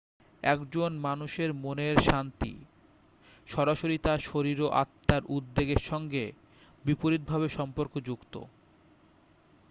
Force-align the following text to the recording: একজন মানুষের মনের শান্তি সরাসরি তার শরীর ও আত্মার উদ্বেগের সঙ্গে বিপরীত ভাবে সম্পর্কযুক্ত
একজন 0.43 0.91
মানুষের 0.99 1.49
মনের 1.63 1.95
শান্তি 2.01 2.53
সরাসরি 3.49 3.97
তার 3.97 4.19
শরীর 4.29 4.57
ও 4.61 4.67
আত্মার 4.81 5.23
উদ্বেগের 5.29 5.81
সঙ্গে 5.89 6.23
বিপরীত 6.85 7.21
ভাবে 7.27 7.47
সম্পর্কযুক্ত 7.49 8.33